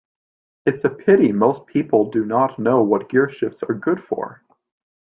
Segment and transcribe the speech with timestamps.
[0.65, 4.41] It's a pity most people do not know what gearshifts are good for.